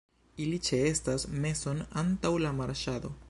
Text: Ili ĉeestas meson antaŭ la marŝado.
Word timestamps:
Ili 0.45 0.57
ĉeestas 0.67 1.27
meson 1.45 1.85
antaŭ 2.05 2.33
la 2.47 2.57
marŝado. 2.63 3.19